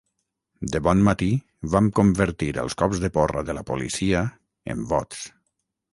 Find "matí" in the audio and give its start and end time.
1.07-1.27